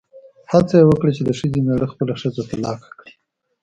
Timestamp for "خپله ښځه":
1.93-2.41